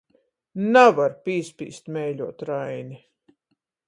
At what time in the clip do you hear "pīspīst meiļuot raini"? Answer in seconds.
1.27-2.99